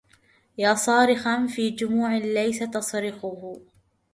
[0.57, 3.61] يا صارخا في جموع ليس تصرخه